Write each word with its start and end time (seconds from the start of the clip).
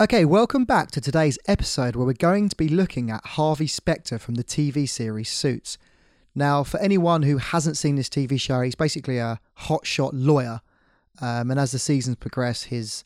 Okay, 0.00 0.24
welcome 0.24 0.64
back 0.64 0.90
to 0.92 1.00
today's 1.02 1.38
episode 1.46 1.94
where 1.94 2.06
we're 2.06 2.14
going 2.14 2.48
to 2.48 2.56
be 2.56 2.70
looking 2.70 3.10
at 3.10 3.22
Harvey 3.22 3.66
Specter 3.66 4.18
from 4.18 4.36
the 4.36 4.42
TV 4.42 4.88
series 4.88 5.28
Suits. 5.28 5.76
Now, 6.34 6.64
for 6.64 6.80
anyone 6.80 7.24
who 7.24 7.36
hasn't 7.36 7.76
seen 7.76 7.96
this 7.96 8.08
TV 8.08 8.40
show, 8.40 8.62
he's 8.62 8.74
basically 8.74 9.18
a 9.18 9.38
hotshot 9.64 10.12
lawyer. 10.14 10.62
Um, 11.20 11.50
and 11.50 11.60
as 11.60 11.72
the 11.72 11.78
seasons 11.78 12.16
progress, 12.16 12.62
his 12.62 13.04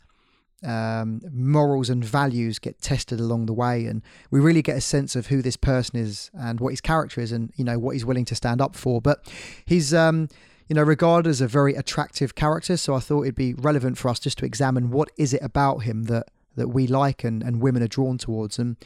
um, 0.64 1.20
morals 1.32 1.90
and 1.90 2.04
values 2.04 2.60
get 2.60 2.80
tested 2.80 3.18
along 3.18 3.46
the 3.46 3.54
way, 3.54 3.86
and 3.86 4.00
we 4.30 4.38
really 4.38 4.62
get 4.62 4.76
a 4.76 4.80
sense 4.80 5.16
of 5.16 5.26
who 5.26 5.42
this 5.42 5.56
person 5.56 5.98
is 5.98 6.30
and 6.32 6.60
what 6.60 6.70
his 6.70 6.80
character 6.80 7.20
is, 7.20 7.32
and 7.32 7.52
you 7.56 7.64
know 7.64 7.76
what 7.76 7.94
he's 7.94 8.04
willing 8.04 8.24
to 8.26 8.36
stand 8.36 8.60
up 8.60 8.76
for. 8.76 9.00
But 9.00 9.28
he's 9.66 9.92
um, 9.92 10.28
you 10.68 10.76
know 10.76 10.82
regarded 10.84 11.28
as 11.28 11.40
a 11.40 11.48
very 11.48 11.74
attractive 11.74 12.36
character, 12.36 12.76
so 12.76 12.94
I 12.94 13.00
thought 13.00 13.22
it'd 13.22 13.34
be 13.34 13.54
relevant 13.54 13.98
for 13.98 14.10
us 14.10 14.20
just 14.20 14.38
to 14.38 14.46
examine 14.46 14.92
what 14.92 15.10
is 15.16 15.34
it 15.34 15.42
about 15.42 15.78
him 15.78 16.04
that 16.04 16.28
that 16.56 16.68
we 16.68 16.86
like 16.86 17.24
and, 17.24 17.42
and 17.42 17.60
women 17.60 17.82
are 17.82 17.88
drawn 17.88 18.18
towards. 18.18 18.58
And 18.58 18.76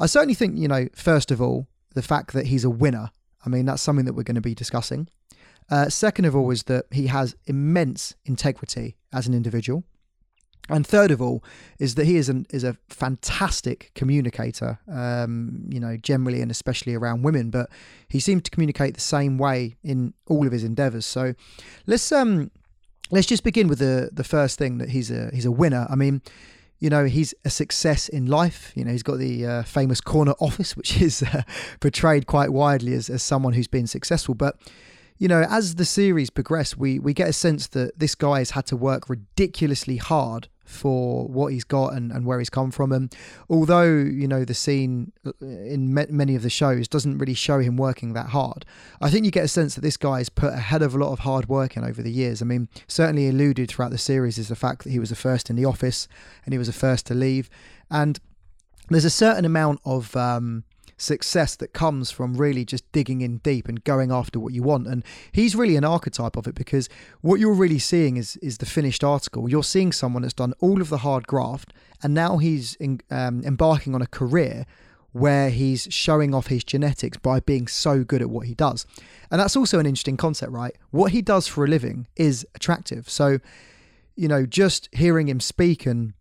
I 0.00 0.06
certainly 0.06 0.34
think 0.34 0.58
you 0.58 0.68
know 0.68 0.88
first 0.94 1.30
of 1.30 1.40
all 1.40 1.66
the 1.94 2.02
fact 2.02 2.32
that 2.32 2.46
he's 2.46 2.64
a 2.64 2.70
winner. 2.70 3.10
I 3.44 3.48
mean 3.48 3.66
that's 3.66 3.82
something 3.82 4.04
that 4.04 4.14
we're 4.14 4.22
going 4.22 4.34
to 4.34 4.40
be 4.40 4.54
discussing. 4.54 5.08
Uh, 5.70 5.88
second 5.88 6.24
of 6.24 6.34
all 6.34 6.50
is 6.50 6.64
that 6.64 6.86
he 6.90 7.08
has 7.08 7.36
immense 7.46 8.14
integrity 8.24 8.96
as 9.12 9.26
an 9.26 9.34
individual. 9.34 9.84
And 10.70 10.86
third 10.86 11.10
of 11.10 11.22
all 11.22 11.42
is 11.78 11.94
that 11.94 12.04
he 12.04 12.16
is 12.16 12.28
an 12.28 12.46
is 12.50 12.62
a 12.62 12.76
fantastic 12.88 13.90
communicator, 13.94 14.78
um, 14.90 15.64
you 15.70 15.80
know, 15.80 15.96
generally 15.96 16.42
and 16.42 16.50
especially 16.50 16.94
around 16.94 17.22
women. 17.22 17.50
But 17.50 17.70
he 18.08 18.20
seems 18.20 18.42
to 18.42 18.50
communicate 18.50 18.94
the 18.94 19.00
same 19.00 19.38
way 19.38 19.76
in 19.82 20.12
all 20.26 20.46
of 20.46 20.52
his 20.52 20.64
endeavours. 20.64 21.06
So 21.06 21.34
let's 21.86 22.12
um 22.12 22.50
let's 23.10 23.26
just 23.26 23.44
begin 23.44 23.68
with 23.68 23.78
the 23.78 24.10
the 24.12 24.24
first 24.24 24.58
thing 24.58 24.76
that 24.78 24.90
he's 24.90 25.10
a 25.10 25.30
he's 25.32 25.46
a 25.46 25.50
winner. 25.50 25.86
I 25.88 25.94
mean, 25.94 26.20
you 26.78 26.90
know, 26.90 27.06
he's 27.06 27.34
a 27.44 27.50
success 27.50 28.08
in 28.08 28.26
life. 28.26 28.72
You 28.74 28.84
know, 28.84 28.92
he's 28.92 29.02
got 29.02 29.18
the 29.18 29.46
uh, 29.46 29.62
famous 29.64 30.00
corner 30.00 30.32
office, 30.40 30.76
which 30.76 31.00
is 31.00 31.22
uh, 31.22 31.42
portrayed 31.80 32.26
quite 32.26 32.50
widely 32.52 32.94
as 32.94 33.10
as 33.10 33.22
someone 33.22 33.52
who's 33.52 33.68
been 33.68 33.86
successful, 33.86 34.34
but 34.34 34.56
you 35.18 35.26
know, 35.26 35.44
as 35.50 35.74
the 35.74 35.84
series 35.84 36.30
progressed, 36.30 36.78
we 36.78 36.98
we 36.98 37.12
get 37.12 37.28
a 37.28 37.32
sense 37.32 37.66
that 37.68 37.98
this 37.98 38.14
guy 38.14 38.38
has 38.38 38.50
had 38.50 38.66
to 38.66 38.76
work 38.76 39.08
ridiculously 39.08 39.96
hard 39.96 40.48
for 40.68 41.26
what 41.26 41.52
he's 41.52 41.64
got 41.64 41.94
and, 41.94 42.12
and 42.12 42.26
where 42.26 42.38
he's 42.38 42.50
come 42.50 42.70
from. 42.70 42.92
And 42.92 43.14
although, 43.48 43.90
you 43.96 44.28
know, 44.28 44.44
the 44.44 44.54
scene 44.54 45.12
uh, 45.26 45.32
in 45.40 45.94
many 45.94 46.34
of 46.34 46.42
the 46.42 46.50
shows 46.50 46.86
doesn't 46.86 47.18
really 47.18 47.34
show 47.34 47.58
him 47.58 47.76
working 47.76 48.12
that 48.12 48.26
hard, 48.26 48.64
I 49.00 49.10
think 49.10 49.24
you 49.24 49.30
get 49.30 49.44
a 49.44 49.48
sense 49.48 49.74
that 49.74 49.80
this 49.80 49.96
guy's 49.96 50.28
put 50.28 50.52
a 50.52 50.58
hell 50.58 50.82
of 50.82 50.94
a 50.94 50.98
lot 50.98 51.12
of 51.12 51.20
hard 51.20 51.48
work 51.48 51.76
in 51.76 51.84
over 51.84 52.02
the 52.02 52.12
years. 52.12 52.42
I 52.42 52.44
mean, 52.44 52.68
certainly 52.86 53.28
alluded 53.28 53.70
throughout 53.70 53.90
the 53.90 53.98
series 53.98 54.36
is 54.36 54.48
the 54.48 54.56
fact 54.56 54.84
that 54.84 54.90
he 54.90 54.98
was 54.98 55.08
the 55.08 55.16
first 55.16 55.48
in 55.48 55.56
the 55.56 55.64
office 55.64 56.06
and 56.44 56.52
he 56.52 56.58
was 56.58 56.68
the 56.68 56.72
first 56.74 57.06
to 57.06 57.14
leave. 57.14 57.48
And 57.90 58.20
there's 58.90 59.06
a 59.06 59.10
certain 59.10 59.44
amount 59.44 59.80
of 59.84 60.14
um, 60.16 60.64
success 60.98 61.56
that 61.56 61.72
comes 61.72 62.10
from 62.10 62.34
really 62.34 62.64
just 62.64 62.90
digging 62.92 63.22
in 63.22 63.38
deep 63.38 63.68
and 63.68 63.82
going 63.84 64.12
after 64.12 64.38
what 64.38 64.52
you 64.52 64.62
want. 64.62 64.86
And 64.86 65.04
he's 65.32 65.56
really 65.56 65.76
an 65.76 65.84
archetype 65.84 66.36
of 66.36 66.46
it 66.46 66.54
because 66.54 66.88
what 67.22 67.40
you're 67.40 67.54
really 67.54 67.78
seeing 67.78 68.16
is 68.16 68.36
is 68.36 68.58
the 68.58 68.66
finished 68.66 69.02
article. 69.02 69.48
You're 69.48 69.64
seeing 69.64 69.92
someone 69.92 70.22
that's 70.22 70.34
done 70.34 70.52
all 70.60 70.82
of 70.82 70.90
the 70.90 70.98
hard 70.98 71.26
graft, 71.26 71.72
and 72.02 72.12
now 72.12 72.36
he's 72.38 72.74
in, 72.74 73.00
um, 73.10 73.42
embarking 73.44 73.94
on 73.94 74.02
a 74.02 74.06
career 74.06 74.66
where 75.12 75.50
he's 75.50 75.88
showing 75.90 76.34
off 76.34 76.48
his 76.48 76.62
genetics 76.62 77.16
by 77.16 77.40
being 77.40 77.66
so 77.66 78.04
good 78.04 78.20
at 78.20 78.28
what 78.28 78.46
he 78.46 78.54
does. 78.54 78.86
And 79.30 79.40
that's 79.40 79.56
also 79.56 79.78
an 79.78 79.86
interesting 79.86 80.16
concept, 80.16 80.52
right? 80.52 80.76
What 80.90 81.12
he 81.12 81.22
does 81.22 81.48
for 81.48 81.64
a 81.64 81.68
living 81.68 82.06
is 82.16 82.46
attractive. 82.54 83.08
So, 83.08 83.38
you 84.16 84.28
know, 84.28 84.44
just 84.44 84.88
hearing 84.92 85.28
him 85.28 85.40
speak 85.40 85.86
and 85.86 86.12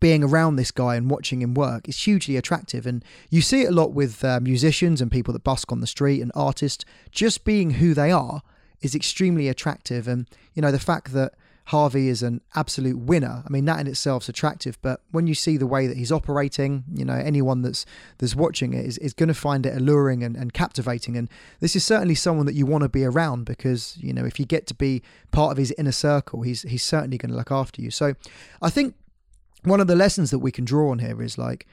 being 0.00 0.22
around 0.24 0.56
this 0.56 0.70
guy 0.70 0.96
and 0.96 1.10
watching 1.10 1.42
him 1.42 1.54
work 1.54 1.88
is 1.88 2.04
hugely 2.04 2.36
attractive. 2.36 2.86
And 2.86 3.04
you 3.30 3.40
see 3.40 3.62
it 3.62 3.68
a 3.68 3.74
lot 3.74 3.92
with 3.92 4.24
uh, 4.24 4.40
musicians 4.40 5.00
and 5.00 5.10
people 5.10 5.32
that 5.32 5.44
busk 5.44 5.72
on 5.72 5.80
the 5.80 5.86
street 5.86 6.20
and 6.20 6.32
artists. 6.34 6.84
Just 7.10 7.44
being 7.44 7.72
who 7.72 7.94
they 7.94 8.10
are 8.10 8.42
is 8.80 8.94
extremely 8.94 9.48
attractive. 9.48 10.06
And, 10.08 10.28
you 10.54 10.62
know, 10.62 10.70
the 10.70 10.78
fact 10.78 11.12
that 11.12 11.34
Harvey 11.68 12.08
is 12.08 12.22
an 12.22 12.42
absolute 12.54 12.98
winner. 12.98 13.42
I 13.46 13.50
mean, 13.50 13.64
that 13.64 13.80
in 13.80 13.86
itself 13.86 14.24
is 14.24 14.28
attractive, 14.28 14.78
but 14.82 15.00
when 15.12 15.26
you 15.26 15.34
see 15.34 15.56
the 15.56 15.66
way 15.66 15.86
that 15.86 15.96
he's 15.96 16.12
operating, 16.12 16.84
you 16.92 17.06
know, 17.06 17.14
anyone 17.14 17.62
that's 17.62 17.86
that's 18.18 18.36
watching 18.36 18.74
it 18.74 18.84
is, 18.84 18.98
is 18.98 19.14
going 19.14 19.28
to 19.28 19.34
find 19.34 19.64
it 19.64 19.74
alluring 19.74 20.22
and, 20.22 20.36
and 20.36 20.52
captivating. 20.52 21.16
And 21.16 21.30
this 21.60 21.74
is 21.74 21.82
certainly 21.82 22.14
someone 22.14 22.44
that 22.46 22.54
you 22.54 22.66
want 22.66 22.82
to 22.82 22.90
be 22.90 23.02
around 23.02 23.46
because, 23.46 23.96
you 23.98 24.12
know, 24.12 24.26
if 24.26 24.38
you 24.38 24.44
get 24.44 24.66
to 24.66 24.74
be 24.74 25.02
part 25.30 25.52
of 25.52 25.56
his 25.56 25.72
inner 25.78 25.92
circle, 25.92 26.42
he's 26.42 26.62
he's 26.62 26.84
certainly 26.84 27.16
going 27.16 27.30
to 27.30 27.36
look 27.36 27.50
after 27.50 27.80
you. 27.80 27.90
So 27.90 28.14
I 28.60 28.68
think 28.68 28.94
one 29.64 29.80
of 29.80 29.86
the 29.86 29.96
lessons 29.96 30.30
that 30.30 30.38
we 30.38 30.52
can 30.52 30.64
draw 30.64 30.90
on 30.90 30.98
here 30.98 31.20
is 31.22 31.38
like, 31.38 31.66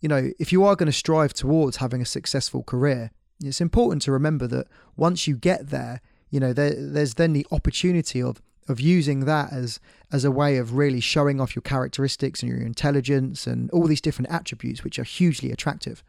you 0.00 0.08
know, 0.08 0.30
if 0.38 0.52
you 0.52 0.64
are 0.64 0.76
going 0.76 0.86
to 0.86 0.92
strive 0.92 1.32
towards 1.32 1.76
having 1.78 2.02
a 2.02 2.06
successful 2.06 2.62
career, 2.62 3.10
it's 3.42 3.60
important 3.60 4.02
to 4.02 4.12
remember 4.12 4.46
that 4.48 4.66
once 4.96 5.26
you 5.26 5.36
get 5.36 5.70
there, 5.70 6.00
you 6.30 6.40
know, 6.40 6.52
there, 6.52 6.74
there's 6.76 7.14
then 7.14 7.32
the 7.32 7.46
opportunity 7.50 8.22
of 8.22 8.40
of 8.66 8.80
using 8.80 9.20
that 9.26 9.52
as 9.52 9.78
as 10.10 10.24
a 10.24 10.30
way 10.30 10.56
of 10.56 10.74
really 10.74 11.00
showing 11.00 11.40
off 11.40 11.54
your 11.54 11.62
characteristics 11.62 12.42
and 12.42 12.50
your 12.50 12.60
intelligence 12.60 13.46
and 13.46 13.70
all 13.72 13.86
these 13.86 14.00
different 14.00 14.30
attributes 14.30 14.82
which 14.82 14.98
are 14.98 15.04
hugely 15.04 15.52
attractive. 15.52 16.02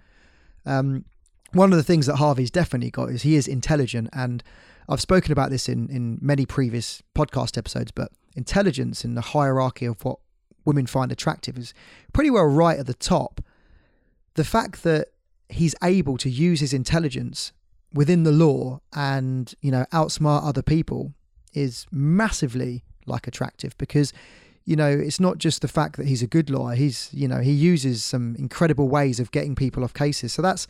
Um, 0.66 1.06
one 1.52 1.72
of 1.72 1.78
the 1.78 1.84
things 1.84 2.06
that 2.06 2.16
Harvey's 2.16 2.52
definitely 2.52 2.92
got 2.92 3.10
is 3.10 3.22
he 3.22 3.36
is 3.36 3.48
intelligent, 3.48 4.10
and 4.14 4.44
I've 4.88 5.02
spoken 5.02 5.32
about 5.32 5.50
this 5.50 5.68
in 5.68 5.90
in 5.90 6.18
many 6.22 6.46
previous 6.46 7.02
podcast 7.14 7.58
episodes. 7.58 7.92
But 7.92 8.12
intelligence 8.36 9.06
in 9.06 9.16
the 9.16 9.22
hierarchy 9.22 9.86
of 9.86 10.04
what 10.04 10.20
women 10.66 10.86
find 10.86 11.12
attractive 11.12 11.58
is 11.58 11.74
pretty 12.14 12.30
well 12.30 12.46
right 12.46 12.80
at 12.80 12.88
the 12.88 12.94
top. 12.94 13.42
The 14.34 14.44
fact 14.44 14.84
that 14.84 15.10
he's 15.48 15.76
able 15.84 16.18
to 16.18 16.30
use 16.30 16.60
his 16.60 16.74
intelligence 16.74 17.54
within 17.94 18.24
the 18.24 18.32
law 18.32 18.82
and, 18.94 19.54
you 19.62 19.72
know, 19.72 19.86
outsmart 19.94 20.44
other 20.44 20.62
people 20.62 21.14
is 21.54 21.86
massively 21.92 22.84
like 23.06 23.28
attractive 23.28 23.78
because 23.78 24.12
you 24.66 24.76
know 24.76 24.90
it's 24.90 25.20
not 25.20 25.38
just 25.38 25.62
the 25.62 25.68
fact 25.68 25.96
that 25.98 26.08
he's 26.08 26.24
a 26.24 26.28
good 26.28 26.50
lawyer 26.50 26.76
he's 26.76 27.10
you 27.14 27.28
know 27.28 27.40
he 27.40 27.52
uses 27.52 28.04
some 28.04 28.36
incredible 28.38 28.88
ways 28.90 29.20
of 29.20 29.32
getting 29.32 29.56
people 29.56 29.84
off 29.84 29.94
cases 29.94 30.34
so 30.34 30.42
that's 30.42 30.68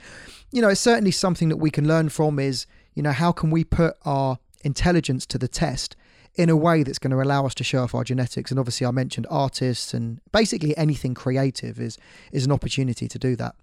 you 0.52 0.62
know 0.62 0.70
it's 0.70 0.82
certainly 0.82 1.12
something 1.12 1.50
that 1.50 1.58
we 1.58 1.72
can 1.72 1.88
learn 1.88 2.10
from 2.10 2.38
is 2.38 2.68
you 2.94 3.02
know 3.02 3.14
how 3.14 3.32
can 3.32 3.50
we 3.50 3.64
put 3.64 3.96
our 4.04 4.38
intelligence 4.64 5.26
to 5.26 5.38
the 5.38 5.48
test 5.48 5.96
in 6.36 6.50
a 6.50 6.56
way 6.56 6.84
that's 6.84 7.00
going 7.00 7.12
to 7.12 7.22
allow 7.22 7.46
us 7.46 7.56
to 7.56 7.64
show 7.64 7.84
off 7.84 7.96
our 7.96 8.04
genetics. 8.04 8.52
And 8.52 8.60
obviously, 8.60 8.86
I 8.86 8.92
mentioned 8.92 9.28
artists 9.30 9.94
and 9.94 10.20
basically 10.32 10.76
anything 10.78 11.14
creative 11.14 11.80
is 11.80 11.98
is 12.32 12.46
an 12.46 12.52
opportunity 12.52 13.08
to 13.08 13.20
do 13.20 13.36
that. 13.38 13.56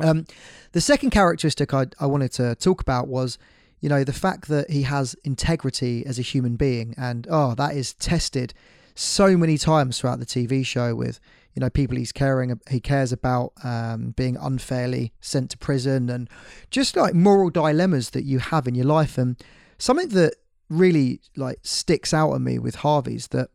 Um, 0.00 0.26
the 0.72 0.80
second 0.80 1.10
characteristic 1.10 1.74
I, 1.74 1.86
I 1.98 2.06
wanted 2.06 2.32
to 2.32 2.54
talk 2.54 2.80
about 2.80 3.08
was, 3.08 3.36
you 3.80 3.88
know, 3.88 4.04
the 4.04 4.12
fact 4.12 4.48
that 4.48 4.70
he 4.70 4.82
has 4.82 5.16
integrity 5.24 6.06
as 6.06 6.18
a 6.18 6.22
human 6.22 6.56
being, 6.56 6.94
and 6.96 7.26
oh, 7.30 7.54
that 7.56 7.74
is 7.74 7.94
tested 7.94 8.54
so 8.94 9.36
many 9.36 9.58
times 9.58 10.00
throughout 10.00 10.18
the 10.18 10.26
TV 10.26 10.64
show 10.66 10.94
with 10.94 11.20
you 11.54 11.60
know 11.60 11.70
people 11.70 11.96
he's 11.96 12.12
caring 12.12 12.60
he 12.68 12.80
cares 12.80 13.12
about 13.12 13.52
um, 13.62 14.10
being 14.16 14.36
unfairly 14.36 15.12
sent 15.20 15.50
to 15.50 15.58
prison 15.58 16.10
and 16.10 16.28
just 16.70 16.96
like 16.96 17.14
moral 17.14 17.48
dilemmas 17.50 18.10
that 18.10 18.24
you 18.24 18.40
have 18.40 18.66
in 18.66 18.74
your 18.74 18.86
life 18.86 19.16
and 19.16 19.36
something 19.78 20.08
that 20.08 20.34
really 20.68 21.20
like 21.36 21.58
sticks 21.62 22.12
out 22.12 22.34
at 22.34 22.40
me 22.40 22.58
with 22.58 22.76
Harvey's 22.76 23.28
that 23.28 23.50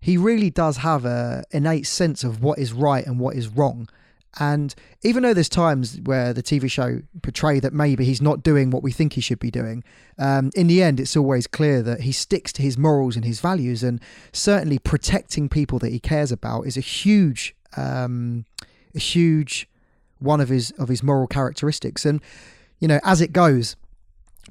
he 0.00 0.16
really 0.16 0.50
does 0.50 0.78
have 0.78 1.04
a 1.04 1.44
innate 1.50 1.86
sense 1.86 2.24
of 2.24 2.42
what 2.42 2.58
is 2.58 2.72
right 2.72 3.06
and 3.06 3.18
what 3.18 3.36
is 3.36 3.48
wrong. 3.48 3.88
And 4.40 4.74
even 5.02 5.22
though 5.22 5.34
there's 5.34 5.48
times 5.48 6.00
where 6.04 6.32
the 6.32 6.42
TV 6.42 6.70
show 6.70 7.02
portray 7.22 7.60
that 7.60 7.74
maybe 7.74 8.04
he's 8.04 8.22
not 8.22 8.42
doing 8.42 8.70
what 8.70 8.82
we 8.82 8.90
think 8.90 9.12
he 9.12 9.20
should 9.20 9.38
be 9.38 9.50
doing, 9.50 9.84
um, 10.18 10.50
in 10.56 10.68
the 10.68 10.82
end, 10.82 10.98
it's 10.98 11.16
always 11.16 11.46
clear 11.46 11.82
that 11.82 12.00
he 12.00 12.12
sticks 12.12 12.52
to 12.54 12.62
his 12.62 12.78
morals 12.78 13.14
and 13.14 13.26
his 13.26 13.40
values, 13.40 13.82
and 13.82 14.00
certainly 14.32 14.78
protecting 14.78 15.50
people 15.50 15.78
that 15.80 15.92
he 15.92 16.00
cares 16.00 16.32
about 16.32 16.62
is 16.62 16.78
a 16.78 16.80
huge, 16.80 17.54
um, 17.76 18.46
a 18.94 18.98
huge 18.98 19.68
one 20.18 20.40
of 20.40 20.48
his 20.48 20.70
of 20.72 20.88
his 20.88 21.02
moral 21.02 21.26
characteristics. 21.26 22.06
And 22.06 22.22
you 22.80 22.88
know, 22.88 23.00
as 23.04 23.20
it 23.20 23.32
goes, 23.32 23.76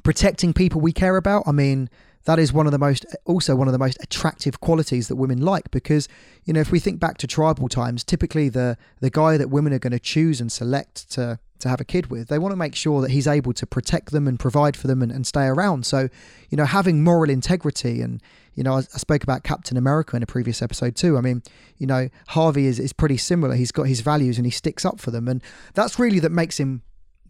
protecting 0.04 0.54
people 0.54 0.80
we 0.80 0.94
care 0.94 1.18
about. 1.18 1.44
I 1.48 1.52
mean, 1.52 1.90
that 2.26 2.40
is 2.40 2.54
one 2.54 2.66
of 2.66 2.72
the 2.72 2.80
most 2.80 3.06
also 3.26 3.56
one 3.56 3.68
of 3.68 3.72
the 3.72 3.80
most 3.80 3.98
attractive 4.02 4.60
qualities 4.60 5.08
that 5.08 5.16
women 5.16 5.42
like 5.42 5.70
because 5.72 6.08
you 6.46 6.54
know 6.54 6.60
if 6.60 6.72
we 6.72 6.80
think 6.80 7.00
back 7.00 7.18
to 7.18 7.28
tribal 7.28 7.68
times 7.68 8.04
typically 8.04 8.50
the 8.50 8.78
the 9.00 9.10
guy 9.10 9.38
that 9.38 9.50
women 9.50 9.74
are 9.74 9.80
going 9.80 9.92
to 9.92 10.00
choose 10.00 10.42
and 10.42 10.52
select 10.52 11.10
to 11.12 11.40
to 11.60 11.70
have 11.70 11.80
a 11.80 11.86
kid 11.86 12.08
with 12.08 12.28
they 12.28 12.40
want 12.40 12.52
to 12.52 12.56
make 12.56 12.76
sure 12.76 13.02
that 13.02 13.12
he's 13.12 13.28
able 13.28 13.54
to 13.54 13.66
protect 13.66 14.12
them 14.12 14.28
and 14.28 14.40
provide 14.40 14.76
for 14.76 14.88
them 14.88 15.02
and, 15.02 15.12
and 15.12 15.28
stay 15.28 15.46
around. 15.46 15.86
So 15.86 16.10
you 16.50 16.58
know 16.58 16.66
having 16.66 17.04
moral 17.04 17.30
integrity 17.30 18.02
and 18.02 18.22
you 18.56 18.64
know 18.64 18.74
I, 18.74 18.80
I 18.80 18.98
spoke 18.98 19.24
about 19.24 19.44
captain 19.44 19.78
america 19.78 20.16
in 20.16 20.24
a 20.24 20.28
previous 20.28 20.62
episode 20.62 20.96
too. 20.96 21.18
I 21.18 21.22
mean 21.22 21.44
you 21.78 21.88
know 21.88 22.10
harvey 22.30 22.66
is, 22.66 22.80
is 22.80 22.94
pretty 22.94 23.18
similar. 23.18 23.56
He's 23.56 23.72
got 23.72 23.84
his 23.84 24.02
values 24.02 24.38
and 24.38 24.46
he 24.46 24.52
sticks 24.52 24.86
up 24.86 25.00
for 25.00 25.12
them. 25.12 25.28
And 25.28 25.44
that's 25.74 26.00
really 26.00 26.20
that 26.20 26.32
makes 26.32 26.60
him 26.60 26.82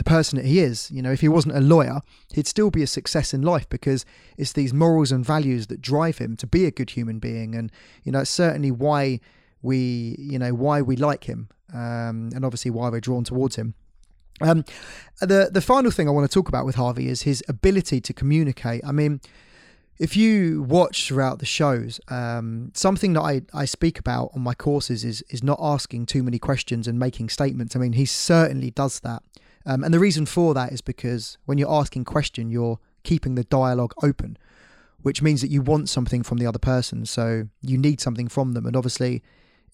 the 0.02 0.10
person 0.10 0.38
that 0.38 0.46
he 0.46 0.60
is. 0.60 0.90
You 0.90 1.02
know, 1.04 1.12
if 1.12 1.22
he 1.22 1.30
wasn't 1.30 1.56
a 1.56 1.62
lawyer, 1.62 2.02
he'd 2.34 2.48
still 2.48 2.72
be 2.72 2.82
a 2.82 2.88
success 2.88 3.34
in 3.34 3.42
life 3.44 3.70
because 3.70 4.04
it's 4.36 4.54
these 4.54 4.74
morals 4.74 5.12
and 5.12 5.24
values 5.24 5.68
that 5.68 5.80
drive 5.80 6.18
him 6.18 6.36
to 6.38 6.48
be 6.48 6.66
a 6.66 6.72
good 6.72 6.92
human 6.92 7.20
being. 7.20 7.54
And, 7.54 7.72
you 8.04 8.12
know, 8.12 8.22
it's 8.22 8.32
certainly 8.32 8.72
why 8.72 9.20
we, 9.62 10.16
you 10.18 10.40
know, 10.40 10.54
why 10.56 10.82
we 10.82 10.96
like 10.96 11.26
him, 11.26 11.50
um, 11.72 12.32
and 12.34 12.44
obviously 12.44 12.72
why 12.72 12.90
we're 12.90 13.00
drawn 13.00 13.24
towards 13.24 13.58
him. 13.58 13.76
Um, 14.42 14.66
the 15.20 15.52
the 15.54 15.62
final 15.62 15.92
thing 15.92 16.08
I 16.08 16.12
want 16.12 16.30
to 16.30 16.34
talk 16.34 16.50
about 16.50 16.66
with 16.66 16.76
Harvey 16.76 17.08
is 17.08 17.22
his 17.22 17.44
ability 17.48 18.02
to 18.02 18.14
communicate. 18.14 18.82
I 18.84 18.92
mean, 18.92 19.22
if 20.00 20.18
you 20.18 20.64
watch 20.64 21.08
throughout 21.08 21.38
the 21.38 21.46
shows, 21.46 22.00
um, 22.08 22.72
something 22.74 23.14
that 23.14 23.22
I, 23.22 23.44
I 23.54 23.66
speak 23.66 24.00
about 24.00 24.32
on 24.34 24.42
my 24.42 24.56
courses 24.56 25.06
is 25.06 25.22
is 25.30 25.44
not 25.44 25.60
asking 25.62 26.08
too 26.08 26.24
many 26.24 26.40
questions 26.40 26.88
and 26.88 26.98
making 26.98 27.30
statements. 27.30 27.76
I 27.76 27.80
mean, 27.80 27.94
he 27.94 28.06
certainly 28.06 28.72
does 28.72 29.00
that, 29.02 29.22
um, 29.66 29.84
and 29.84 29.94
the 29.94 30.00
reason 30.00 30.26
for 30.26 30.54
that 30.54 30.72
is 30.72 30.82
because 30.82 31.38
when 31.46 31.58
you're 31.58 31.72
asking 31.72 32.06
question, 32.06 32.50
you're 32.50 32.80
keeping 33.04 33.36
the 33.36 33.44
dialogue 33.44 33.94
open, 34.04 34.38
which 35.02 35.22
means 35.22 35.42
that 35.42 35.50
you 35.50 35.62
want 35.62 35.90
something 35.90 36.24
from 36.24 36.38
the 36.38 36.46
other 36.46 36.60
person, 36.60 37.06
so 37.06 37.48
you 37.62 37.78
need 37.78 38.00
something 38.02 38.28
from 38.28 38.54
them, 38.54 38.66
and 38.66 38.76
obviously 38.76 39.24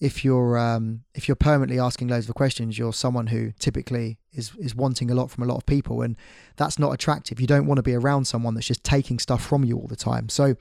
if 0.00 0.24
you're 0.24 0.56
um, 0.56 1.02
if 1.14 1.26
you're 1.26 1.34
permanently 1.34 1.78
asking 1.78 2.08
loads 2.08 2.28
of 2.28 2.34
questions, 2.34 2.78
you're 2.78 2.92
someone 2.92 3.28
who 3.28 3.52
typically 3.58 4.18
is 4.32 4.52
is 4.56 4.74
wanting 4.74 5.10
a 5.10 5.14
lot 5.14 5.30
from 5.30 5.42
a 5.42 5.46
lot 5.46 5.56
of 5.56 5.66
people, 5.66 6.02
and 6.02 6.16
that's 6.56 6.78
not 6.78 6.92
attractive. 6.92 7.40
You 7.40 7.46
don't 7.46 7.66
want 7.66 7.78
to 7.78 7.82
be 7.82 7.94
around 7.94 8.26
someone 8.26 8.54
that's 8.54 8.66
just 8.66 8.84
taking 8.84 9.18
stuff 9.18 9.44
from 9.44 9.64
you 9.64 9.76
all 9.76 9.88
the 9.88 9.96
time. 9.96 10.28
So, 10.28 10.54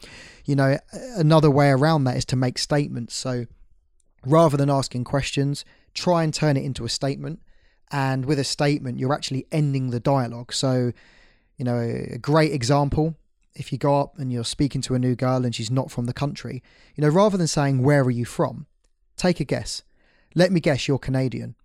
you 0.45 0.55
know, 0.55 0.77
another 1.15 1.51
way 1.51 1.69
around 1.69 2.05
that 2.05 2.17
is 2.17 2.25
to 2.25 2.35
make 2.35 2.57
statements. 2.57 3.15
So, 3.15 3.45
rather 4.25 4.57
than 4.57 4.69
asking 4.71 5.03
questions, 5.03 5.65
try 5.93 6.23
and 6.23 6.33
turn 6.33 6.57
it 6.57 6.63
into 6.63 6.83
a 6.83 6.89
statement. 6.89 7.39
And 7.91 8.25
with 8.25 8.39
a 8.39 8.43
statement, 8.43 8.99
you're 8.99 9.13
actually 9.13 9.45
ending 9.51 9.91
the 9.91 9.99
dialogue. 9.99 10.53
So, 10.53 10.91
you 11.57 11.65
know, 11.65 11.77
a 11.77 12.17
great 12.17 12.51
example 12.51 13.15
if 13.57 13.71
you 13.71 13.77
go 13.77 13.99
up 13.99 14.17
and 14.17 14.31
you're 14.31 14.45
speaking 14.45 14.81
to 14.81 14.95
a 14.95 14.99
new 14.99 15.15
girl 15.15 15.43
and 15.43 15.53
she's 15.53 15.71
not 15.71 15.91
from 15.91 16.05
the 16.05 16.13
country, 16.13 16.61
you 16.95 17.01
know, 17.01 17.09
rather 17.09 17.37
than 17.37 17.47
saying, 17.47 17.81
Where 17.81 18.03
are 18.03 18.11
you 18.11 18.25
from? 18.25 18.67
Take 19.17 19.39
a 19.39 19.43
guess. 19.43 19.83
Let 20.35 20.51
me 20.51 20.59
guess 20.59 20.87
you're 20.87 20.99
Canadian. 20.99 21.55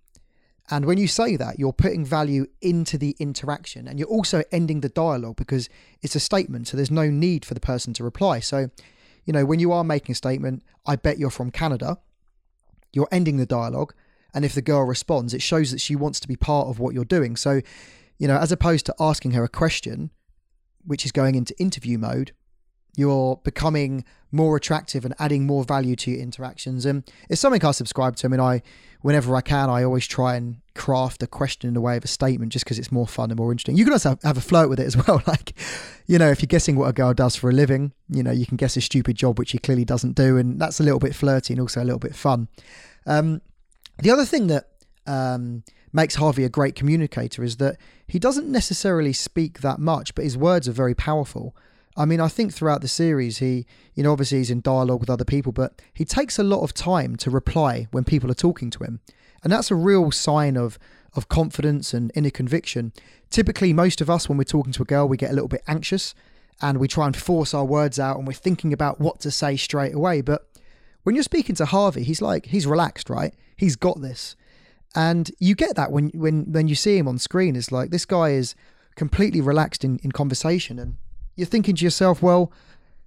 And 0.70 0.86
when 0.86 0.96
you 0.96 1.06
say 1.06 1.36
that, 1.36 1.58
you're 1.58 1.72
putting 1.72 2.04
value 2.04 2.46
into 2.62 2.96
the 2.96 3.14
interaction 3.18 3.86
and 3.86 3.98
you're 3.98 4.08
also 4.08 4.42
ending 4.50 4.80
the 4.80 4.88
dialogue 4.88 5.36
because 5.36 5.68
it's 6.00 6.14
a 6.14 6.20
statement. 6.20 6.68
So 6.68 6.76
there's 6.76 6.90
no 6.90 7.10
need 7.10 7.44
for 7.44 7.52
the 7.52 7.60
person 7.60 7.92
to 7.94 8.04
reply. 8.04 8.40
So, 8.40 8.70
you 9.26 9.32
know, 9.32 9.44
when 9.44 9.60
you 9.60 9.72
are 9.72 9.84
making 9.84 10.12
a 10.12 10.16
statement, 10.16 10.62
I 10.86 10.96
bet 10.96 11.18
you're 11.18 11.30
from 11.30 11.50
Canada, 11.50 11.98
you're 12.92 13.08
ending 13.12 13.36
the 13.36 13.46
dialogue. 13.46 13.92
And 14.34 14.44
if 14.44 14.54
the 14.54 14.62
girl 14.62 14.84
responds, 14.84 15.34
it 15.34 15.42
shows 15.42 15.70
that 15.70 15.80
she 15.80 15.96
wants 15.96 16.20
to 16.20 16.28
be 16.28 16.36
part 16.36 16.68
of 16.68 16.78
what 16.78 16.94
you're 16.94 17.04
doing. 17.04 17.36
So, 17.36 17.60
you 18.18 18.28
know, 18.28 18.38
as 18.38 18.52
opposed 18.52 18.86
to 18.86 18.94
asking 18.98 19.32
her 19.32 19.44
a 19.44 19.48
question, 19.48 20.10
which 20.84 21.04
is 21.04 21.12
going 21.12 21.34
into 21.34 21.58
interview 21.60 21.98
mode, 21.98 22.32
you're 22.96 23.40
becoming 23.44 24.04
more 24.30 24.56
attractive 24.56 25.04
and 25.04 25.14
adding 25.18 25.46
more 25.46 25.64
value 25.64 25.96
to 25.96 26.10
your 26.10 26.20
interactions. 26.20 26.86
And 26.86 27.04
it's 27.28 27.40
something 27.40 27.64
I 27.64 27.70
subscribe 27.70 28.16
to. 28.16 28.26
I 28.26 28.30
mean, 28.30 28.40
I, 28.40 28.62
whenever 29.00 29.34
I 29.36 29.40
can, 29.40 29.70
I 29.70 29.82
always 29.82 30.06
try 30.06 30.36
and 30.36 30.58
craft 30.74 31.22
a 31.22 31.26
question 31.26 31.68
in 31.68 31.74
the 31.74 31.80
way 31.80 31.96
of 31.96 32.04
a 32.04 32.08
statement 32.08 32.52
just 32.52 32.64
because 32.64 32.78
it's 32.78 32.92
more 32.92 33.06
fun 33.06 33.30
and 33.30 33.38
more 33.38 33.50
interesting. 33.50 33.76
You 33.76 33.84
can 33.84 33.92
also 33.92 34.18
have, 34.22 34.36
a 34.36 34.40
flirt 34.40 34.68
with 34.68 34.80
it 34.80 34.86
as 34.86 34.96
well. 35.06 35.22
Like, 35.26 35.54
you 36.06 36.18
know, 36.18 36.30
if 36.30 36.42
you're 36.42 36.48
guessing 36.48 36.76
what 36.76 36.88
a 36.88 36.92
girl 36.92 37.14
does 37.14 37.36
for 37.36 37.50
a 37.50 37.52
living, 37.52 37.92
you 38.08 38.22
know, 38.22 38.30
you 38.30 38.46
can 38.46 38.56
guess 38.56 38.76
a 38.76 38.80
stupid 38.80 39.16
job 39.16 39.38
which 39.38 39.50
she 39.50 39.58
clearly 39.58 39.84
doesn't 39.84 40.14
do. 40.14 40.36
And 40.36 40.60
that's 40.60 40.80
a 40.80 40.82
little 40.82 41.00
bit 41.00 41.14
flirty 41.14 41.54
and 41.54 41.60
also 41.60 41.82
a 41.82 41.84
little 41.84 41.98
bit 41.98 42.14
fun. 42.14 42.48
Um, 43.06 43.40
the 43.98 44.10
other 44.10 44.24
thing 44.24 44.46
that 44.48 44.68
um, 45.06 45.64
makes 45.92 46.16
Harvey 46.16 46.44
a 46.44 46.48
great 46.48 46.74
communicator 46.74 47.42
is 47.44 47.56
that 47.58 47.76
he 48.06 48.18
doesn't 48.18 48.48
necessarily 48.48 49.12
speak 49.12 49.60
that 49.60 49.78
much, 49.78 50.14
but 50.14 50.24
his 50.24 50.36
words 50.36 50.68
are 50.68 50.72
very 50.72 50.94
powerful. 50.94 51.54
I 51.96 52.06
mean, 52.06 52.20
I 52.20 52.28
think 52.28 52.54
throughout 52.54 52.80
the 52.80 52.88
series, 52.88 53.38
he, 53.38 53.66
you 53.94 54.02
know, 54.02 54.12
obviously 54.12 54.38
he's 54.38 54.50
in 54.50 54.62
dialogue 54.62 55.00
with 55.00 55.10
other 55.10 55.24
people, 55.24 55.52
but 55.52 55.80
he 55.92 56.04
takes 56.04 56.38
a 56.38 56.42
lot 56.42 56.62
of 56.62 56.72
time 56.72 57.16
to 57.16 57.30
reply 57.30 57.86
when 57.90 58.04
people 58.04 58.30
are 58.30 58.34
talking 58.34 58.70
to 58.70 58.84
him. 58.84 59.00
And 59.44 59.52
that's 59.52 59.70
a 59.70 59.74
real 59.74 60.10
sign 60.10 60.56
of, 60.56 60.78
of 61.14 61.28
confidence 61.28 61.92
and 61.92 62.10
inner 62.14 62.30
conviction. 62.30 62.92
Typically, 63.28 63.72
most 63.72 64.00
of 64.00 64.08
us, 64.08 64.28
when 64.28 64.38
we're 64.38 64.44
talking 64.44 64.72
to 64.72 64.82
a 64.82 64.86
girl, 64.86 65.06
we 65.06 65.18
get 65.18 65.30
a 65.30 65.34
little 65.34 65.48
bit 65.48 65.62
anxious 65.66 66.14
and 66.62 66.78
we 66.78 66.88
try 66.88 67.06
and 67.06 67.16
force 67.16 67.52
our 67.52 67.64
words 67.64 67.98
out 67.98 68.16
and 68.16 68.26
we're 68.26 68.32
thinking 68.32 68.72
about 68.72 69.00
what 69.00 69.20
to 69.20 69.30
say 69.30 69.56
straight 69.56 69.94
away. 69.94 70.22
But 70.22 70.48
when 71.02 71.14
you're 71.14 71.22
speaking 71.24 71.54
to 71.56 71.66
Harvey, 71.66 72.02
he's 72.02 72.22
like, 72.22 72.46
he's 72.46 72.66
relaxed, 72.66 73.10
right? 73.10 73.34
He's 73.56 73.76
got 73.76 74.00
this. 74.00 74.36
And 74.94 75.30
you 75.38 75.54
get 75.54 75.76
that 75.76 75.90
when, 75.90 76.10
when, 76.10 76.52
when 76.52 76.68
you 76.68 76.74
see 76.74 76.98
him 76.98 77.08
on 77.08 77.18
screen. 77.18 77.56
It's 77.56 77.72
like 77.72 77.90
this 77.90 78.04
guy 78.04 78.30
is 78.30 78.54
completely 78.94 79.40
relaxed 79.40 79.84
in, 79.84 79.98
in 80.02 80.12
conversation 80.12 80.78
and 80.78 80.96
you're 81.34 81.46
thinking 81.46 81.76
to 81.76 81.84
yourself, 81.84 82.22
well, 82.22 82.52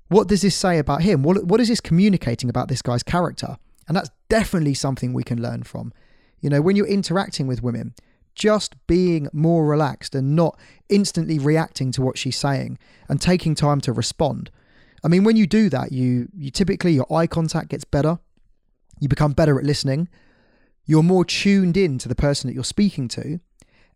what 0.07 0.27
does 0.27 0.41
this 0.41 0.55
say 0.55 0.79
about 0.79 1.01
him? 1.01 1.23
What, 1.23 1.45
what 1.45 1.59
is 1.59 1.67
this 1.67 1.81
communicating 1.81 2.49
about 2.49 2.67
this 2.67 2.81
guy's 2.81 3.03
character? 3.03 3.57
And 3.87 3.95
that's 3.95 4.09
definitely 4.29 4.73
something 4.73 5.13
we 5.13 5.23
can 5.23 5.41
learn 5.41 5.63
from. 5.63 5.93
You 6.41 6.49
know, 6.49 6.61
when 6.61 6.75
you're 6.75 6.87
interacting 6.87 7.47
with 7.47 7.61
women, 7.61 7.93
just 8.33 8.75
being 8.87 9.29
more 9.31 9.65
relaxed 9.65 10.13
and 10.13 10.35
not 10.35 10.59
instantly 10.89 11.39
reacting 11.39 11.91
to 11.93 12.01
what 12.01 12.17
she's 12.17 12.35
saying 12.35 12.77
and 13.07 13.21
taking 13.21 13.55
time 13.55 13.79
to 13.81 13.93
respond. 13.93 14.51
I 15.05 15.07
mean, 15.07 15.23
when 15.23 15.37
you 15.37 15.45
do 15.45 15.69
that, 15.69 15.91
you 15.91 16.27
you 16.35 16.49
typically 16.49 16.93
your 16.93 17.11
eye 17.13 17.27
contact 17.27 17.69
gets 17.69 17.85
better. 17.85 18.17
You 18.99 19.07
become 19.07 19.33
better 19.33 19.59
at 19.59 19.63
listening. 19.63 20.09
You're 20.85 21.03
more 21.03 21.23
tuned 21.23 21.77
in 21.77 21.99
to 21.99 22.09
the 22.09 22.15
person 22.15 22.47
that 22.47 22.55
you're 22.55 22.63
speaking 22.63 23.07
to. 23.09 23.39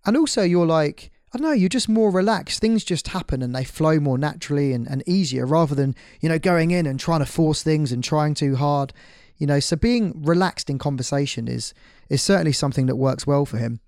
And 0.05 0.15
also 0.15 0.43
you're 0.43 0.67
like 0.67 1.11
I 1.33 1.37
don't 1.37 1.47
know, 1.47 1.53
you're 1.53 1.69
just 1.69 1.89
more 1.89 2.11
relaxed. 2.11 2.59
Things 2.59 2.83
just 2.83 3.09
happen 3.09 3.41
and 3.41 3.55
they 3.55 3.63
flow 3.63 3.99
more 3.99 4.17
naturally 4.17 4.71
and, 4.71 4.87
and 4.87 5.03
easier 5.07 5.45
rather 5.45 5.75
than, 5.75 5.95
you 6.21 6.29
know, 6.29 6.39
going 6.39 6.71
in 6.71 6.87
and 6.87 6.99
trying 6.99 7.19
to 7.19 7.25
force 7.25 7.61
things 7.61 7.91
and 7.91 8.03
trying 8.03 8.33
too 8.35 8.55
hard. 8.55 8.93
You 9.37 9.47
know, 9.47 9.59
so 9.59 9.75
being 9.75 10.21
relaxed 10.23 10.69
in 10.69 10.77
conversation 10.77 11.47
is 11.47 11.73
is 12.09 12.21
certainly 12.21 12.53
something 12.53 12.85
that 12.85 12.97
works 12.97 13.25
well 13.25 13.47
for 13.47 13.57
him. 13.57 13.79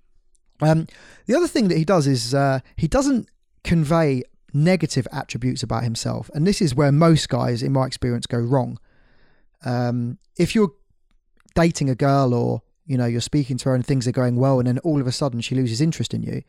Um, 0.60 0.88
the 1.26 1.36
other 1.36 1.48
thing 1.48 1.68
that 1.68 1.78
he 1.78 1.84
does 1.84 2.08
is 2.08 2.34
uh, 2.34 2.60
he 2.76 2.88
doesn't 2.88 3.28
convey 3.62 4.22
negative 4.52 5.06
attributes 5.12 5.62
about 5.62 5.84
himself, 5.84 6.30
and 6.34 6.46
this 6.46 6.60
is 6.60 6.74
where 6.74 6.92
most 6.92 7.28
guys, 7.28 7.62
in 7.62 7.72
my 7.72 7.86
experience, 7.86 8.26
go 8.26 8.38
wrong. 8.38 8.78
Um, 9.64 10.18
if 10.36 10.54
you're 10.54 10.72
dating 11.54 11.90
a 11.90 11.94
girl 11.94 12.34
or 12.34 12.62
you 12.86 12.96
know 12.96 13.06
you're 13.06 13.20
speaking 13.20 13.56
to 13.58 13.68
her 13.68 13.74
and 13.74 13.86
things 13.86 14.08
are 14.08 14.12
going 14.12 14.36
well, 14.36 14.58
and 14.58 14.66
then 14.66 14.78
all 14.78 15.00
of 15.00 15.06
a 15.06 15.12
sudden 15.12 15.40
she 15.40 15.54
loses 15.54 15.80
interest 15.80 16.14
in 16.14 16.22
you, 16.22 16.42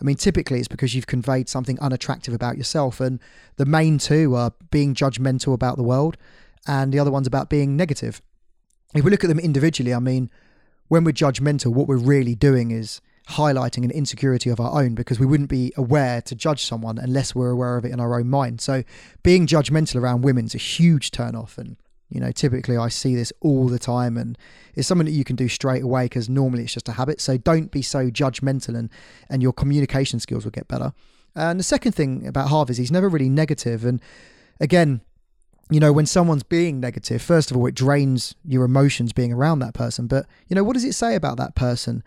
I 0.00 0.04
mean, 0.04 0.16
typically 0.16 0.58
it's 0.58 0.68
because 0.68 0.94
you've 0.94 1.06
conveyed 1.06 1.48
something 1.48 1.78
unattractive 1.80 2.34
about 2.34 2.56
yourself. 2.56 3.00
And 3.00 3.18
the 3.56 3.64
main 3.64 3.98
two 3.98 4.34
are 4.34 4.52
being 4.70 4.94
judgmental 4.94 5.54
about 5.54 5.76
the 5.76 5.82
world, 5.82 6.16
and 6.66 6.92
the 6.92 6.98
other 6.98 7.10
one's 7.10 7.26
about 7.26 7.48
being 7.48 7.76
negative. 7.76 8.20
If 8.94 9.04
we 9.04 9.10
look 9.10 9.24
at 9.24 9.28
them 9.28 9.38
individually, 9.38 9.94
I 9.94 9.98
mean, 9.98 10.30
when 10.88 11.04
we're 11.04 11.12
judgmental, 11.12 11.72
what 11.72 11.88
we're 11.88 11.96
really 11.96 12.34
doing 12.34 12.70
is 12.70 13.00
highlighting 13.30 13.84
an 13.84 13.90
insecurity 13.90 14.50
of 14.50 14.60
our 14.60 14.80
own 14.80 14.94
because 14.94 15.18
we 15.18 15.26
wouldn't 15.26 15.48
be 15.48 15.72
aware 15.76 16.22
to 16.22 16.34
judge 16.34 16.64
someone 16.64 16.98
unless 16.98 17.34
we're 17.34 17.50
aware 17.50 17.76
of 17.76 17.84
it 17.84 17.92
in 17.92 18.00
our 18.00 18.18
own 18.18 18.28
mind. 18.28 18.60
So 18.60 18.84
being 19.22 19.46
judgmental 19.46 19.96
around 19.96 20.22
women 20.22 20.44
is 20.44 20.54
a 20.54 20.58
huge 20.58 21.10
turn 21.10 21.34
off 21.34 21.58
and 21.58 21.76
you 22.08 22.20
know, 22.20 22.30
typically 22.30 22.76
I 22.76 22.88
see 22.88 23.16
this 23.16 23.32
all 23.40 23.66
the 23.66 23.80
time 23.80 24.16
and 24.16 24.38
it's 24.74 24.86
something 24.86 25.06
that 25.06 25.12
you 25.12 25.24
can 25.24 25.34
do 25.34 25.48
straight 25.48 25.82
away 25.82 26.04
because 26.04 26.28
normally 26.28 26.62
it's 26.62 26.74
just 26.74 26.88
a 26.88 26.92
habit. 26.92 27.20
So 27.20 27.36
don't 27.36 27.72
be 27.72 27.82
so 27.82 28.10
judgmental 28.10 28.76
and, 28.76 28.90
and 29.28 29.42
your 29.42 29.52
communication 29.52 30.20
skills 30.20 30.44
will 30.44 30.52
get 30.52 30.68
better. 30.68 30.92
And 31.34 31.58
the 31.58 31.64
second 31.64 31.92
thing 31.92 32.26
about 32.26 32.48
Harvey 32.48 32.72
is 32.72 32.76
he's 32.78 32.92
never 32.92 33.08
really. 33.08 33.26
And 33.26 34.00
again, 34.60 35.00
you 35.68 35.80
know, 35.80 35.92
when 35.92 36.06
someone's 36.06 36.44
being 36.44 36.78
negative, 36.78 37.20
first 37.20 37.50
of 37.50 37.56
all, 37.56 37.66
it 37.66 37.74
drains 37.74 38.36
your 38.44 38.64
emotions 38.64 39.12
being 39.12 39.32
around 39.32 39.58
that 39.58 39.74
person. 39.74 40.06
But, 40.06 40.26
you 40.46 40.54
know, 40.54 40.62
what 40.62 40.74
does 40.74 40.84
it 40.84 40.94
say 40.94 41.16
about 41.16 41.38
that 41.38 41.56
person? 41.56 42.04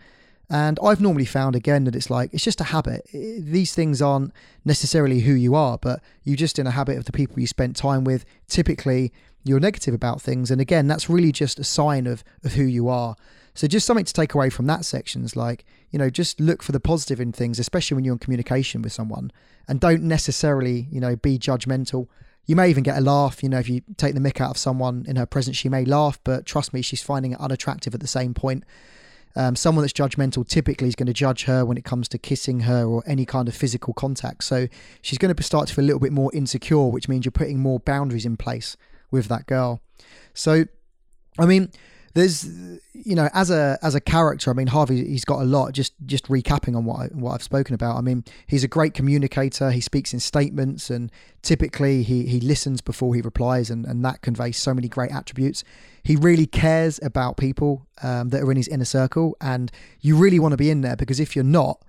And 0.50 0.80
I've 0.82 1.00
normally 1.00 1.24
found 1.24 1.54
again 1.54 1.84
that 1.84 1.94
it's 1.94 2.10
like, 2.10 2.34
it's 2.34 2.42
just 2.42 2.60
a 2.60 2.64
habit. 2.64 3.06
These 3.12 3.72
things 3.72 4.02
aren't 4.02 4.32
necessarily 4.64 5.20
who 5.20 5.32
you 5.32 5.54
are, 5.54 5.78
but 5.78 6.02
you're 6.24 6.36
just 6.36 6.58
in 6.58 6.66
a 6.66 6.72
habit 6.72 6.98
of 6.98 7.04
the 7.04 7.12
people 7.12 7.38
you 7.38 7.46
spent 7.46 7.76
time 7.76 8.02
with. 8.02 8.24
Typically, 8.48 9.12
you're 9.44 9.60
negative 9.60 9.94
about 9.94 10.20
things. 10.20 10.50
And 10.50 10.60
again, 10.60 10.88
that's 10.88 11.08
really 11.08 11.30
just 11.30 11.60
a 11.60 11.64
sign 11.64 12.08
of, 12.08 12.24
of 12.42 12.54
who 12.54 12.64
you 12.64 12.88
are. 12.88 13.14
So 13.54 13.68
just 13.68 13.86
something 13.86 14.04
to 14.04 14.12
take 14.12 14.34
away 14.34 14.50
from 14.50 14.66
that 14.66 14.84
section 14.84 15.24
is 15.24 15.36
like, 15.36 15.64
you 15.90 15.98
know, 15.98 16.10
just 16.10 16.40
look 16.40 16.62
for 16.62 16.72
the 16.72 16.80
positive 16.80 17.20
in 17.20 17.32
things, 17.32 17.58
especially 17.58 17.94
when 17.94 18.04
you're 18.04 18.14
in 18.14 18.18
communication 18.18 18.82
with 18.82 18.92
someone 18.92 19.30
and 19.68 19.78
don't 19.78 20.02
necessarily, 20.02 20.88
you 20.90 21.00
know, 21.00 21.14
be 21.14 21.38
judgmental. 21.38 22.08
You 22.46 22.56
may 22.56 22.70
even 22.70 22.82
get 22.82 22.98
a 22.98 23.00
laugh, 23.00 23.42
you 23.42 23.48
know, 23.48 23.58
if 23.58 23.68
you 23.68 23.82
take 23.96 24.14
the 24.14 24.20
mick 24.20 24.40
out 24.40 24.50
of 24.50 24.56
someone 24.56 25.04
in 25.06 25.14
her 25.14 25.26
presence, 25.26 25.56
she 25.56 25.68
may 25.68 25.84
laugh, 25.84 26.18
but 26.24 26.44
trust 26.44 26.72
me, 26.72 26.82
she's 26.82 27.02
finding 27.02 27.32
it 27.32 27.40
unattractive 27.40 27.94
at 27.94 28.00
the 28.00 28.08
same 28.08 28.34
point. 28.34 28.64
Um, 29.36 29.54
someone 29.54 29.82
that's 29.82 29.92
judgmental 29.92 30.46
typically 30.46 30.88
is 30.88 30.94
going 30.94 31.06
to 31.06 31.12
judge 31.12 31.44
her 31.44 31.64
when 31.64 31.76
it 31.76 31.84
comes 31.84 32.08
to 32.08 32.18
kissing 32.18 32.60
her 32.60 32.84
or 32.84 33.02
any 33.06 33.24
kind 33.24 33.48
of 33.48 33.54
physical 33.54 33.94
contact. 33.94 34.44
So 34.44 34.66
she's 35.02 35.18
going 35.18 35.34
to 35.34 35.42
start 35.42 35.68
to 35.68 35.74
feel 35.74 35.84
a 35.84 35.86
little 35.86 36.00
bit 36.00 36.12
more 36.12 36.30
insecure, 36.34 36.88
which 36.88 37.08
means 37.08 37.24
you're 37.24 37.32
putting 37.32 37.58
more 37.58 37.78
boundaries 37.80 38.26
in 38.26 38.36
place 38.36 38.76
with 39.10 39.28
that 39.28 39.46
girl. 39.46 39.80
So, 40.34 40.64
I 41.38 41.46
mean, 41.46 41.70
there's 42.14 42.48
you 42.92 43.14
know 43.14 43.28
as 43.32 43.50
a 43.50 43.78
as 43.82 43.94
a 43.94 44.00
character 44.00 44.50
i 44.50 44.52
mean 44.52 44.66
harvey 44.66 45.06
he's 45.06 45.24
got 45.24 45.40
a 45.40 45.44
lot 45.44 45.72
just 45.72 45.94
just 46.06 46.26
recapping 46.28 46.76
on 46.76 46.84
what 46.84 47.00
I, 47.00 47.04
what 47.06 47.32
i've 47.32 47.42
spoken 47.42 47.74
about. 47.74 47.96
I 47.96 48.00
mean 48.00 48.24
he's 48.46 48.64
a 48.64 48.68
great 48.68 48.94
communicator. 48.94 49.70
He 49.70 49.80
speaks 49.80 50.12
in 50.12 50.20
statements 50.20 50.90
and 50.90 51.10
typically 51.42 52.02
he 52.02 52.26
he 52.26 52.40
listens 52.40 52.80
before 52.80 53.14
he 53.14 53.20
replies 53.20 53.70
and 53.70 53.86
and 53.86 54.04
that 54.04 54.22
conveys 54.22 54.56
so 54.56 54.74
many 54.74 54.88
great 54.88 55.12
attributes. 55.12 55.64
He 56.02 56.16
really 56.16 56.46
cares 56.46 56.98
about 57.02 57.36
people 57.36 57.86
um, 58.02 58.30
that 58.30 58.42
are 58.42 58.50
in 58.50 58.56
his 58.56 58.68
inner 58.68 58.84
circle, 58.84 59.36
and 59.40 59.70
you 60.00 60.16
really 60.16 60.38
want 60.38 60.52
to 60.52 60.56
be 60.56 60.70
in 60.70 60.80
there 60.80 60.96
because 60.96 61.20
if 61.20 61.36
you're 61.36 61.44
not, 61.44 61.82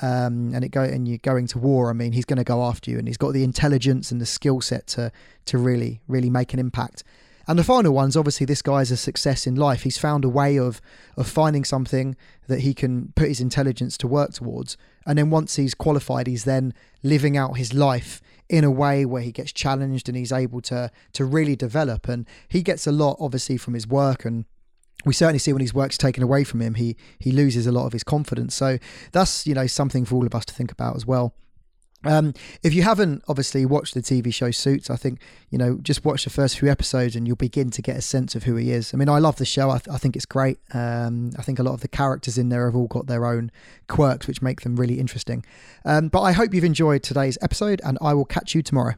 um, 0.00 0.54
and 0.54 0.64
it 0.64 0.70
go 0.70 0.82
and 0.82 1.06
you're 1.06 1.18
going 1.18 1.46
to 1.48 1.58
war, 1.58 1.90
I 1.90 1.92
mean, 1.92 2.12
he's 2.12 2.24
going 2.24 2.38
to 2.38 2.44
go 2.44 2.62
after 2.62 2.90
you, 2.90 2.98
and 2.98 3.06
he's 3.06 3.18
got 3.18 3.32
the 3.32 3.44
intelligence 3.44 4.10
and 4.10 4.20
the 4.20 4.26
skill 4.26 4.60
set 4.60 4.86
to 4.88 5.12
to 5.46 5.58
really 5.58 6.00
really 6.08 6.30
make 6.30 6.54
an 6.54 6.58
impact. 6.60 7.04
And 7.48 7.58
the 7.58 7.64
final 7.64 7.94
one's 7.94 8.14
obviously 8.14 8.44
this 8.44 8.60
guy's 8.60 8.90
a 8.90 8.96
success 8.96 9.46
in 9.46 9.54
life. 9.54 9.82
He's 9.82 9.96
found 9.96 10.22
a 10.22 10.28
way 10.28 10.58
of 10.58 10.82
of 11.16 11.26
finding 11.26 11.64
something 11.64 12.14
that 12.46 12.60
he 12.60 12.74
can 12.74 13.12
put 13.16 13.28
his 13.28 13.40
intelligence 13.40 13.96
to 13.98 14.06
work 14.06 14.34
towards. 14.34 14.76
And 15.06 15.18
then 15.18 15.30
once 15.30 15.56
he's 15.56 15.74
qualified, 15.74 16.26
he's 16.26 16.44
then 16.44 16.74
living 17.02 17.38
out 17.38 17.56
his 17.56 17.72
life 17.72 18.20
in 18.50 18.64
a 18.64 18.70
way 18.70 19.06
where 19.06 19.22
he 19.22 19.32
gets 19.32 19.52
challenged 19.52 20.08
and 20.08 20.16
he's 20.16 20.30
able 20.30 20.60
to 20.62 20.90
to 21.14 21.24
really 21.24 21.56
develop. 21.56 22.06
And 22.06 22.28
he 22.48 22.62
gets 22.62 22.86
a 22.86 22.92
lot 22.92 23.16
obviously 23.18 23.56
from 23.56 23.72
his 23.72 23.86
work 23.86 24.26
and 24.26 24.44
we 25.06 25.14
certainly 25.14 25.38
see 25.38 25.52
when 25.52 25.60
his 25.60 25.72
work's 25.72 25.96
taken 25.96 26.22
away 26.22 26.44
from 26.44 26.60
him, 26.60 26.74
he 26.74 26.96
he 27.18 27.32
loses 27.32 27.66
a 27.66 27.72
lot 27.72 27.86
of 27.86 27.94
his 27.94 28.04
confidence. 28.04 28.54
So 28.54 28.78
that's 29.12 29.46
you 29.46 29.54
know 29.54 29.66
something 29.66 30.04
for 30.04 30.16
all 30.16 30.26
of 30.26 30.34
us 30.34 30.44
to 30.44 30.54
think 30.54 30.70
about 30.70 30.96
as 30.96 31.06
well. 31.06 31.34
Um, 32.04 32.32
if 32.62 32.74
you 32.74 32.82
haven't 32.82 33.24
obviously 33.26 33.66
watched 33.66 33.94
the 33.94 34.00
TV 34.00 34.32
show 34.32 34.50
Suits, 34.50 34.88
I 34.88 34.96
think 34.96 35.20
you 35.50 35.58
know 35.58 35.78
just 35.82 36.04
watch 36.04 36.24
the 36.24 36.30
first 36.30 36.58
few 36.58 36.70
episodes 36.70 37.16
and 37.16 37.26
you'll 37.26 37.36
begin 37.36 37.70
to 37.70 37.82
get 37.82 37.96
a 37.96 38.02
sense 38.02 38.34
of 38.34 38.44
who 38.44 38.54
he 38.56 38.70
is. 38.70 38.94
I 38.94 38.96
mean, 38.96 39.08
I 39.08 39.18
love 39.18 39.36
the 39.36 39.44
show. 39.44 39.70
I, 39.70 39.78
th- 39.78 39.88
I 39.92 39.98
think 39.98 40.14
it's 40.14 40.26
great. 40.26 40.58
Um, 40.72 41.32
I 41.38 41.42
think 41.42 41.58
a 41.58 41.62
lot 41.62 41.74
of 41.74 41.80
the 41.80 41.88
characters 41.88 42.38
in 42.38 42.50
there 42.50 42.66
have 42.66 42.76
all 42.76 42.86
got 42.86 43.06
their 43.06 43.26
own 43.26 43.50
quirks, 43.88 44.26
which 44.28 44.42
make 44.42 44.60
them 44.60 44.76
really 44.76 45.00
interesting. 45.00 45.44
Um, 45.84 46.08
but 46.08 46.22
I 46.22 46.32
hope 46.32 46.54
you've 46.54 46.64
enjoyed 46.64 47.02
today's 47.02 47.36
episode, 47.42 47.80
and 47.84 47.98
I 48.00 48.14
will 48.14 48.24
catch 48.24 48.54
you 48.54 48.62
tomorrow. 48.62 48.94